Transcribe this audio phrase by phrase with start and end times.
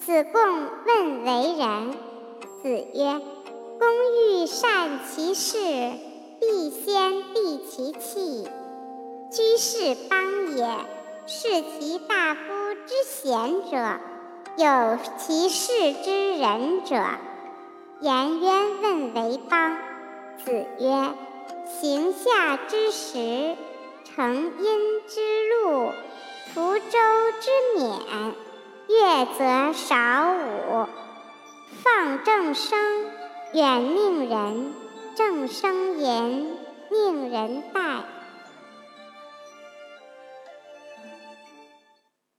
[0.00, 0.42] 子贡
[0.86, 1.92] 问为人。
[2.62, 3.20] 子曰
[3.78, 5.58] ：“工欲善其事，
[6.40, 8.48] 必先利其器。
[9.30, 10.66] 居士邦也，
[11.26, 12.40] 视其大夫
[12.86, 14.00] 之贤者，
[14.56, 16.96] 有其事之仁者。”
[18.00, 19.76] 颜渊问为邦。
[20.42, 21.14] 子曰
[21.78, 23.54] ：“行下之时，
[24.04, 25.20] 成阴之
[25.50, 25.90] 路，
[26.54, 26.98] 图舟
[27.40, 28.32] 之勉，
[29.24, 29.96] 则少
[30.32, 30.86] 舞。
[31.82, 32.78] 放正声，
[33.54, 34.72] 远令人；
[35.16, 36.46] 正声言，
[36.90, 37.80] 宁人待。”